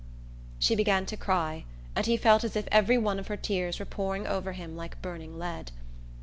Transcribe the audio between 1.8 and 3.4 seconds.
and he felt as if every one of her